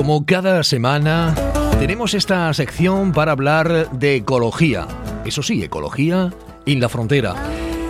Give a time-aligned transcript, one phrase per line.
[0.00, 1.34] Como cada semana,
[1.78, 4.88] tenemos esta sección para hablar de ecología.
[5.26, 6.32] Eso sí, ecología
[6.64, 7.34] en la frontera.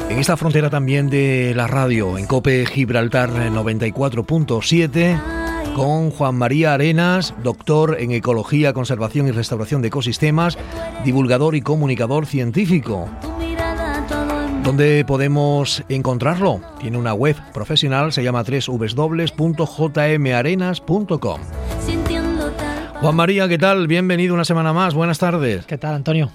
[0.09, 5.23] En esta frontera también de la radio, en Cope Gibraltar 94.7,
[5.77, 10.59] con Juan María Arenas, doctor en Ecología, Conservación y Restauración de Ecosistemas,
[11.05, 13.09] divulgador y comunicador científico.
[14.65, 16.61] ¿Dónde podemos encontrarlo?
[16.81, 21.41] Tiene una web profesional, se llama www.jmarenas.com.
[23.01, 23.87] Juan María, ¿qué tal?
[23.87, 24.93] Bienvenido una semana más.
[24.93, 25.65] Buenas tardes.
[25.65, 26.31] ¿Qué tal, Antonio?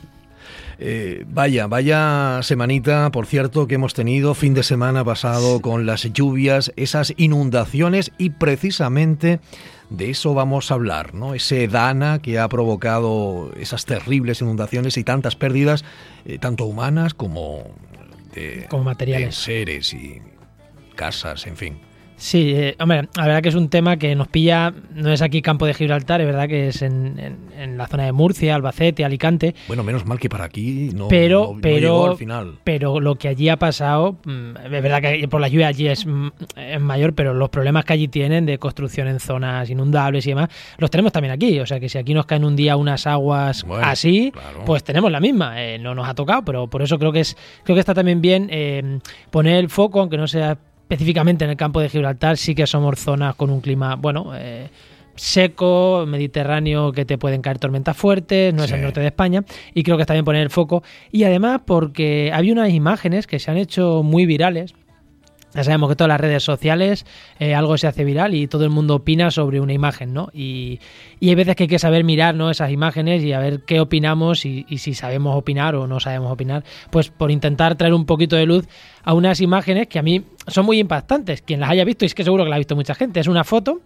[0.80, 6.12] Eh, vaya, vaya semanita, por cierto, que hemos tenido fin de semana pasado con las
[6.12, 9.40] lluvias, esas inundaciones y precisamente
[9.92, 11.36] de eso vamos a hablar, ¿no?
[11.36, 15.86] Ese Dana que ha provocado esas terribles inundaciones y tantas pérdidas,
[16.26, 17.62] eh, tanto humanas como
[18.34, 19.36] de, como materiales.
[19.36, 20.20] seres y
[20.96, 21.78] casas, en fin.
[22.18, 25.42] Sí, eh, hombre, la verdad que es un tema que nos pilla, no es aquí
[25.42, 27.40] campo de Gibraltar, es verdad que es en,
[27.78, 29.54] la zona de Murcia, Albacete, Alicante.
[29.68, 32.56] Bueno, menos mal que para aquí no, pero, pero, al final.
[32.64, 36.06] Pero lo que allí ha pasado, mm, es verdad que por la lluvia allí es,
[36.06, 40.30] mm, es, mayor, pero los problemas que allí tienen de construcción en zonas inundables y
[40.30, 41.60] demás, los tenemos también aquí.
[41.60, 44.32] O sea que si aquí nos caen un día unas aguas así,
[44.66, 45.62] pues tenemos la misma.
[45.62, 48.22] Eh, no nos ha tocado, pero por eso creo que es creo que está también
[48.22, 49.00] bien eh,
[49.32, 50.58] poner el foco, aunque no sea
[50.90, 54.70] específicamente en el campo de Gibraltar sí que somos zonas con un clima, bueno, eh,
[55.16, 59.82] seco, mediterráneo, que te pueden caer tormentas fuertes, no es el norte de España, y
[59.84, 60.84] creo que está bien poner el foco.
[61.12, 64.76] Y además porque había unas imágenes que se han hecho muy virales,
[65.56, 67.06] ya sabemos que todas las redes sociales
[67.40, 70.28] eh, algo se hace viral y todo el mundo opina sobre una imagen, ¿no?
[70.34, 70.82] Y,
[71.22, 72.52] y, hay veces que hay que saber mirar ¿no?
[72.52, 76.30] esas imágenes y a ver qué opinamos y, y, si sabemos opinar o no sabemos
[76.30, 78.68] opinar, pues por intentar traer un poquito de luz
[79.06, 81.42] a unas imágenes que a mí son muy impactantes.
[81.42, 83.28] Quien las haya visto, y es que seguro que la ha visto mucha gente, es
[83.28, 83.82] una foto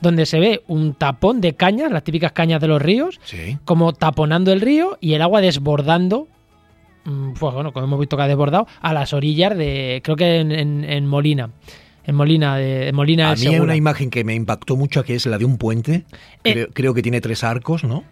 [0.00, 3.58] donde se ve un tapón de cañas, las típicas cañas de los ríos, sí.
[3.64, 6.28] como taponando el río y el agua desbordando
[7.38, 10.52] pues bueno, como hemos visto que ha desbordado, a las orillas de, creo que en,
[10.52, 11.50] en, en Molina.
[12.06, 15.14] En Molina, de, de Molina A mí hay una imagen que me impactó mucho, que
[15.14, 16.04] es la de un puente.
[16.44, 18.04] Eh, creo, creo, que tiene tres arcos, ¿no?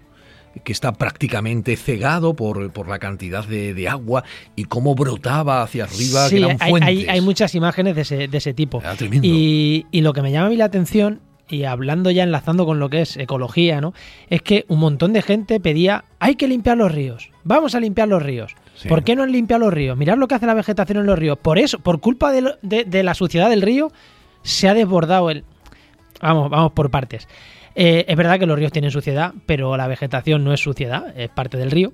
[0.65, 4.25] Que está prácticamente cegado por, por la cantidad de, de, agua
[4.55, 8.29] y cómo brotaba hacia arriba, sí, que eran hay, hay, hay, muchas imágenes de ese,
[8.29, 8.83] de ese tipo.
[8.97, 9.27] Tremendo.
[9.27, 12.79] Y, y lo que me llama a mí la atención y hablando ya enlazando con
[12.79, 13.93] lo que es ecología, ¿no?
[14.29, 18.09] Es que un montón de gente pedía, hay que limpiar los ríos, vamos a limpiar
[18.09, 18.55] los ríos.
[18.75, 18.89] Sí.
[18.89, 19.97] ¿Por qué no han limpiado los ríos?
[19.97, 21.39] Mirad lo que hace la vegetación en los ríos.
[21.39, 23.93] Por eso, por culpa de, de, de la suciedad del río,
[24.43, 25.45] se ha desbordado el...
[26.21, 27.29] Vamos, vamos por partes.
[27.75, 31.31] Eh, es verdad que los ríos tienen suciedad, pero la vegetación no es suciedad, es
[31.31, 31.93] parte del río.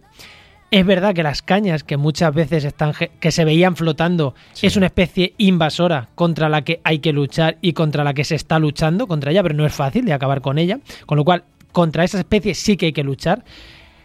[0.70, 4.66] Es verdad que las cañas que muchas veces están que se veían flotando sí.
[4.66, 8.34] es una especie invasora contra la que hay que luchar y contra la que se
[8.34, 11.44] está luchando contra ella, pero no es fácil de acabar con ella, con lo cual
[11.72, 13.44] contra esa especie sí que hay que luchar.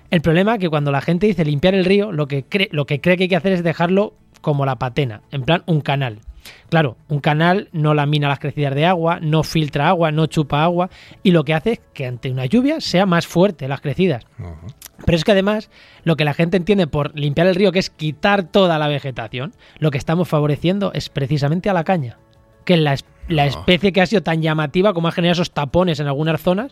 [0.10, 2.86] El problema es que cuando la gente dice limpiar el río, lo que cree, lo
[2.86, 6.20] que cree que hay que hacer es dejarlo como la patena, en plan un canal.
[6.70, 10.90] Claro, un canal no lamina las crecidas de agua, no filtra agua, no chupa agua
[11.22, 14.26] y lo que hace es que ante una lluvia sea más fuerte las crecidas.
[14.40, 14.74] Uh -huh.
[15.06, 15.70] Pero es que además
[16.04, 19.54] lo que la gente entiende por limpiar el río, que es quitar toda la vegetación,
[19.80, 22.18] lo que estamos favoreciendo es precisamente a la caña,
[22.66, 22.96] que es la,
[23.28, 26.72] la especie que ha sido tan llamativa como ha generado esos tapones en algunas zonas,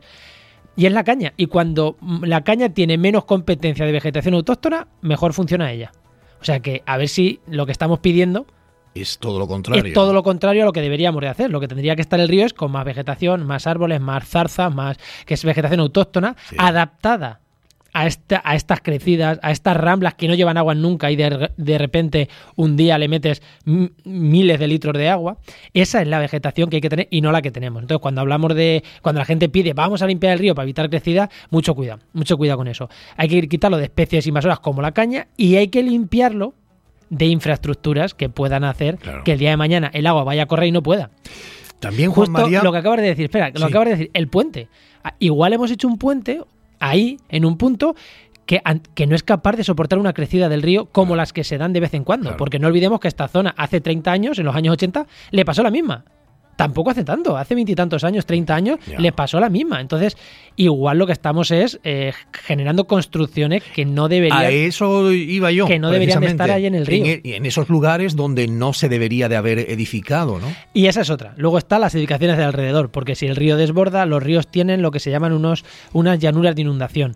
[0.75, 1.33] y es la caña.
[1.35, 5.91] Y cuando la caña tiene menos competencia de vegetación autóctona, mejor funciona ella.
[6.39, 8.47] O sea que a ver si lo que estamos pidiendo
[8.93, 9.85] es todo lo contrario.
[9.85, 11.49] Es todo lo contrario a lo que deberíamos de hacer.
[11.49, 14.73] Lo que tendría que estar el río es con más vegetación, más árboles, más zarzas,
[14.73, 16.55] más que es vegetación autóctona, sí.
[16.59, 17.41] adaptada
[17.93, 21.51] a, esta, a estas crecidas, a estas ramblas que no llevan agua nunca y de,
[21.55, 25.37] de repente un día le metes miles de litros de agua.
[25.73, 27.81] Esa es la vegetación que hay que tener y no la que tenemos.
[27.81, 28.83] Entonces, cuando hablamos de.
[29.01, 32.37] Cuando la gente pide vamos a limpiar el río para evitar crecida, mucho cuidado, mucho
[32.37, 32.89] cuidado con eso.
[33.17, 36.53] Hay que quitarlo de especies invasoras como la caña y hay que limpiarlo
[37.11, 39.23] de infraestructuras que puedan hacer claro.
[39.23, 41.11] que el día de mañana el agua vaya a correr y no pueda.
[41.79, 42.63] También, Juan Justo María...
[42.63, 43.63] lo que acabas de decir, espera, lo sí.
[43.65, 44.69] acabas de decir, el puente.
[45.19, 46.41] Igual hemos hecho un puente
[46.79, 47.95] ahí, en un punto
[48.45, 48.61] que,
[48.95, 51.17] que, no es capaz de soportar una crecida del río como claro.
[51.17, 52.29] las que se dan de vez en cuando.
[52.29, 52.37] Claro.
[52.37, 55.63] Porque no olvidemos que esta zona hace 30 años, en los años 80, le pasó
[55.63, 56.05] la misma.
[56.55, 58.99] Tampoco hace tanto, hace veintitantos años, 30 años, yeah.
[58.99, 59.81] le pasó la misma.
[59.81, 60.15] Entonces,
[60.55, 64.37] igual lo que estamos es eh, generando construcciones que no deberían.
[64.37, 65.65] A eso iba yo.
[65.65, 67.05] Que no deberían de estar ahí en el río.
[67.05, 70.47] En, en, esos lugares donde no se debería de haber edificado, ¿no?
[70.73, 71.33] Y esa es otra.
[71.37, 74.91] Luego están las edificaciones de alrededor, porque si el río desborda, los ríos tienen lo
[74.91, 77.15] que se llaman unos, unas llanuras de inundación.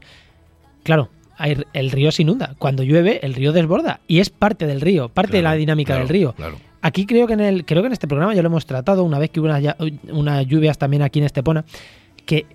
[0.84, 1.10] Claro,
[1.40, 2.56] el río se inunda.
[2.58, 4.00] Cuando llueve, el río desborda.
[4.08, 6.34] Y es parte del río, parte claro, de la dinámica claro, del río.
[6.34, 6.58] Claro.
[6.86, 9.18] Aquí creo que en el, creo que en este programa ya lo hemos tratado una
[9.18, 9.76] vez que hubo unas,
[10.12, 11.66] unas lluvias también aquí en Estepona,
[12.28, 12.46] que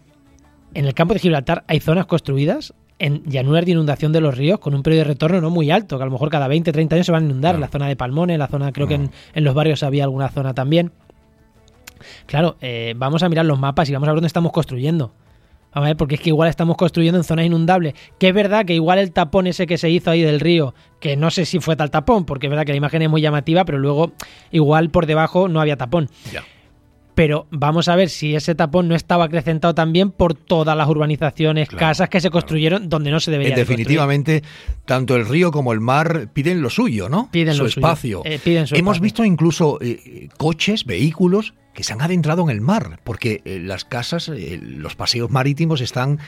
[0.72, 4.60] en el campo de Gibraltar hay zonas construidas en llanuras de inundación de los ríos
[4.60, 6.94] con un periodo de retorno no muy alto, que a lo mejor cada 20, 30
[6.94, 7.58] años se van a inundar.
[7.58, 10.54] La zona de Palmones, la zona, creo que en, en, los barrios había alguna zona
[10.54, 10.92] también.
[12.26, 15.12] Claro, eh, vamos a mirar los mapas y vamos a ver dónde estamos construyendo.
[15.72, 17.94] Vamos a ver, porque es que igual estamos construyendo en zonas inundables.
[18.18, 21.16] Que es verdad que igual el tapón ese que se hizo ahí del río, que
[21.16, 23.64] no sé si fue tal tapón, porque es verdad que la imagen es muy llamativa,
[23.64, 24.12] pero luego
[24.50, 26.08] igual por debajo no había tapón.
[26.32, 26.42] Ya.
[27.14, 31.68] Pero vamos a ver si ese tapón no estaba acrecentado también por todas las urbanizaciones,
[31.68, 33.60] Claro, casas que se construyeron donde no se debería de.
[33.60, 34.42] Definitivamente,
[34.86, 37.28] tanto el río como el mar piden lo suyo, ¿no?
[37.30, 37.86] Piden su lo suyo.
[37.86, 38.22] espacio.
[38.24, 39.02] Eh, piden su Hemos espacio.
[39.02, 43.86] visto incluso eh, coches, vehículos que se han adentrado en el mar, porque eh, las
[43.86, 46.18] casas, eh, los paseos marítimos están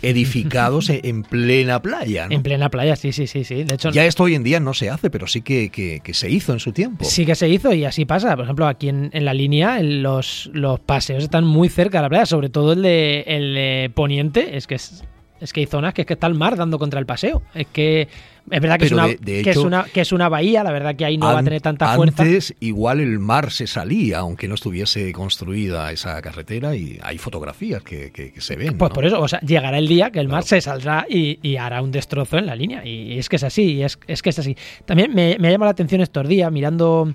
[0.00, 2.28] edificados en, en plena playa.
[2.28, 2.34] ¿no?
[2.34, 3.62] En plena playa, sí, sí, sí, sí.
[3.64, 6.14] De hecho, Ya esto hoy en día no se hace, pero sí que, que- que
[6.14, 7.04] se hizo en su tiempo.
[7.04, 8.34] Sí que se hizo y así pasa.
[8.36, 12.08] Por ejemplo, aquí en, en la línea los, los paseos están muy cerca de la
[12.08, 14.56] playa, sobre todo el de, el de Poniente.
[14.56, 15.04] Es que es,
[15.42, 17.42] es que hay zonas que es que está el mar dando contra el paseo.
[17.54, 18.02] Es que
[18.50, 20.72] es verdad que, es una, de- de que, es una, que es una bahía, la
[20.72, 22.22] verdad que ahí no va a tener tanta fuerza.
[22.22, 27.82] Antes igual el mar se salía, aunque no estuviese construida esa carretera y hay fotografías
[27.82, 28.76] que, se ven.
[28.78, 28.94] Pues ¿no?
[28.94, 30.46] por eso, o sea, llegará el día que el mar Claro.
[30.48, 32.84] se saldrá y, y hará un destrozo en la línea.
[32.84, 34.56] Y es que es así, y es, es que es así.
[34.84, 37.14] También me, me ha llamado la atención estos días, mirando,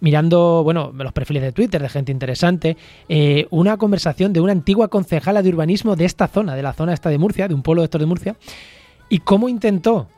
[0.00, 2.76] mirando, bueno, los perfiles de Twitter de gente interesante,
[3.08, 6.92] eh, una conversación de una antigua concejala de urbanismo de esta zona, de la zona
[6.92, 8.36] esta de Murcia, de un pueblo de estos de Murcia,
[9.08, 10.08] y cómo intentó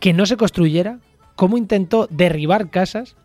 [0.00, 1.00] que no se construyera,
[1.34, 3.16] cómo intentó derribar casas,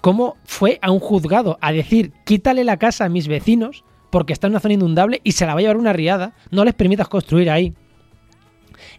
[0.00, 4.46] cómo fue a un juzgado a decir quítale la casa a mis vecinos porque está
[4.46, 7.08] en una zona inundable y se la va a llevar una riada, no les permitas
[7.08, 7.74] construir ahí.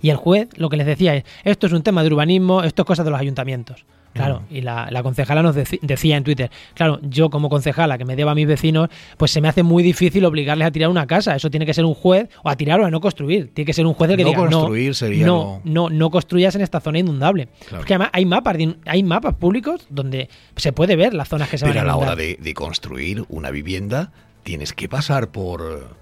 [0.02, 2.84] Y el juez lo que les decía es, esto es un tema de urbanismo, esto
[2.84, 3.86] es cosa de los ayuntamientos.
[4.14, 8.06] Claro, y la, la concejala nos deci- decía en Twitter, claro, yo como concejala que
[8.06, 11.06] me deba a mis vecinos, pues se me hace muy difícil obligarles a tirar una
[11.08, 11.36] casa.
[11.36, 13.54] Eso tiene que ser un juez, o a tirar o a no construir.
[13.54, 16.56] Tiene que ser un juez el que No diga, construir sería no, no, no construyas
[16.56, 17.48] en esta zona inundable.
[17.68, 17.78] Claro.
[17.78, 21.66] Porque además hay mapas, hay mapas públicos donde se puede ver las zonas que se
[21.66, 22.14] Pero a van a la inundar.
[22.14, 24.12] hora de, de construir una vivienda
[24.44, 25.96] tienes que pasar por,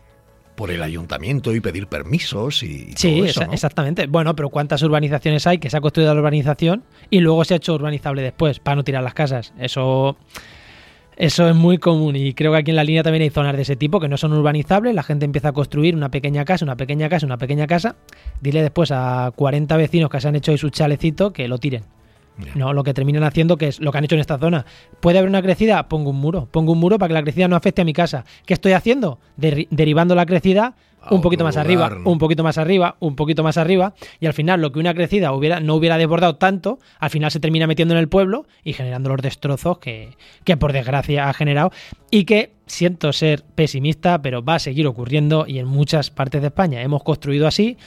[0.58, 3.54] por el ayuntamiento y pedir permisos y Sí, todo eso, esa- ¿no?
[3.54, 4.08] exactamente.
[4.08, 7.58] Bueno, pero ¿cuántas urbanizaciones hay que se ha construido la urbanización y luego se ha
[7.58, 9.54] hecho urbanizable después para no tirar las casas?
[9.60, 10.18] Eso,
[11.16, 13.62] eso es muy común y creo que aquí en la línea también hay zonas de
[13.62, 14.96] ese tipo que no son urbanizables.
[14.96, 17.96] La gente empieza a construir una pequeña casa, una pequeña casa, una pequeña casa.
[18.42, 21.84] Dile después a 40 vecinos que se han hecho ahí su chalecito que lo tiren.
[22.56, 24.66] No, lo que terminan haciendo, que es lo que han hecho en esta zona.
[25.00, 25.88] ¿Puede haber una crecida?
[25.88, 26.48] Pongo un muro.
[26.52, 28.26] Pongo un muro para que la crecida no afecte a mi casa.
[28.46, 29.20] ¿Qué estoy haciendo?
[29.38, 30.76] Derivando la crecida
[31.12, 32.10] un poquito más lugar, arriba, ¿no?
[32.10, 33.94] un poquito más arriba, un poquito más arriba.
[34.20, 37.40] Y al final, lo que una crecida hubiera, no hubiera desbordado tanto, al final se
[37.40, 41.72] termina metiendo en el pueblo y generando los destrozos que, que por desgracia ha generado.
[42.12, 45.46] Y que siento ser pesimista, pero va a seguir ocurriendo.
[45.48, 47.78] Y en muchas partes de España hemos construido así.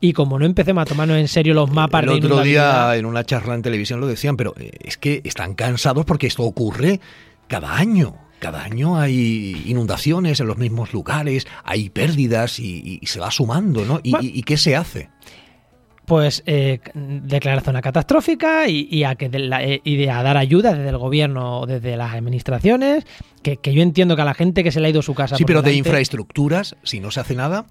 [0.00, 3.06] Y como no empecemos a tomarnos en serio los mapas El de otro día en
[3.06, 7.00] una charla en televisión lo decían, pero eh, es que están cansados porque esto ocurre
[7.48, 8.23] cada año.
[8.44, 13.86] Cada año hay inundaciones en los mismos lugares, hay pérdidas y, y se va sumando,
[13.86, 14.00] ¿no?
[14.02, 14.22] ¿Y, Bueno.
[14.28, 15.08] y- y qué se hace?
[16.04, 20.22] pues eh, declarar zona catastrófica y, y a que de la- eh, y de a
[20.22, 23.06] dar ayuda desde el gobierno o desde las administraciones
[23.42, 25.38] que, que yo entiendo que a la gente que se le ha ido su casa
[25.38, 27.64] Sí, pero de infraestructuras, si no se hace nada,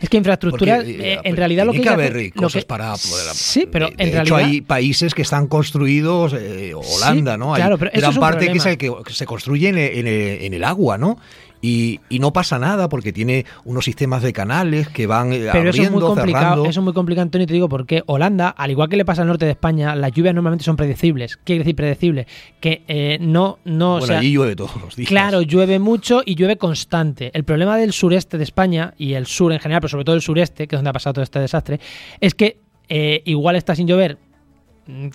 [0.00, 2.68] es que infraestructura porque, eh, eh, en realidad lo que, que haber lo cosas que-
[2.68, 3.26] para poder...
[3.34, 7.54] sí pero de, en de realidad hecho hay países que están construidos, eh, Holanda, ¿no?
[7.54, 10.64] Hay claro, pero eso gran parte que se, que se construye en en en el
[10.64, 11.18] agua, ¿no?
[11.60, 15.70] Y, y no pasa nada porque tiene unos sistemas de canales que van eh, pero
[15.70, 16.70] eso es muy abriendo, complicado cerrando.
[16.70, 19.28] eso es muy complicado Antonio te digo porque Holanda al igual que le pasa al
[19.28, 22.26] norte de España las lluvias normalmente son predecibles ¿qué quiere decir predecibles?
[22.60, 25.08] que eh, no no o bueno, sea, allí llueve todos los días.
[25.08, 27.30] Claro, llueve mucho y llueve constante.
[27.34, 30.22] El problema del sureste de España y el sur en general, pero sobre todo el
[30.22, 31.80] sureste, que es donde ha pasado todo este desastre,
[32.20, 34.18] es que eh, igual está sin llover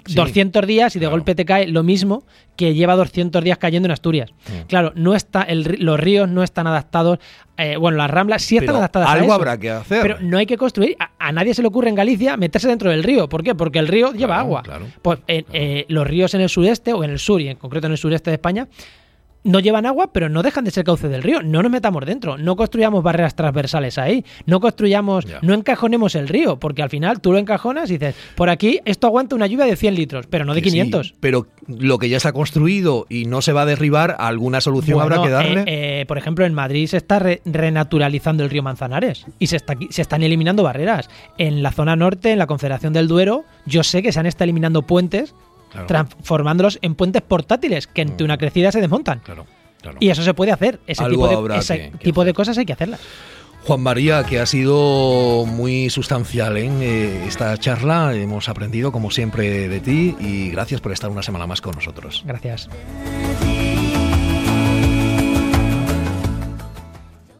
[0.05, 1.15] Sí, 200 días y de claro.
[1.15, 2.23] golpe te cae lo mismo
[2.55, 4.29] que lleva 200 días cayendo en Asturias.
[4.47, 4.67] Mm.
[4.67, 7.17] Claro, no está el los ríos no están adaptados,
[7.57, 9.33] eh, bueno, las ramblas sí están Pero adaptadas a algo eso.
[9.33, 10.01] habrá que hacer.
[10.03, 10.95] Pero no hay que construir.
[10.99, 13.27] A, a nadie se le ocurre en Galicia meterse dentro del río.
[13.27, 13.55] ¿Por qué?
[13.55, 14.61] Porque el río lleva agua.
[14.61, 14.85] claro.
[15.01, 17.87] Pues eh, eh, los ríos en el sureste, o en el sur, y en concreto
[17.87, 18.67] en el sureste de España,
[19.43, 21.41] no llevan agua, pero no dejan de ser cauce del río.
[21.43, 22.37] No nos metamos dentro.
[22.37, 24.23] No construyamos barreras transversales ahí.
[24.45, 25.39] No construyamos, Ya.
[25.41, 29.07] no encajonemos el río, porque al final tú lo encajonas y dices, por aquí esto
[29.07, 31.15] aguanta una lluvia de 100 litros, pero no de Que sí, 500.
[31.19, 35.21] pero lo que ya está construido y no se va a derribar, alguna solución habrá
[35.21, 35.61] que darle.
[35.61, 39.57] eh, eh, por ejemplo, en Madrid se está re- renaturalizando el río Manzanares y se,
[39.57, 41.09] está, se están eliminando barreras.
[41.37, 44.45] En la zona norte, en la Confederación del Duero, yo sé que se han estado
[44.45, 45.33] eliminando puentes,
[45.87, 49.21] transformándolos en puentes portátiles que ante una crecida se desmontan.
[49.99, 50.79] Y eso se puede hacer.
[50.87, 51.03] Ese
[52.01, 52.99] tipo, de, cosas hay que hacerlas.
[53.65, 58.13] Juan María, que ha sido muy sustancial en eh, esta charla.
[58.13, 62.23] Hemos aprendido, como siempre, de ti y gracias por estar una semana más con nosotros.
[62.25, 62.69] Gracias.